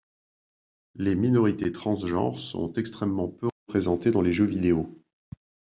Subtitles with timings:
[0.95, 4.99] Les minorités transgenres sont extrêmement peu représentées dans les jeux vidéo.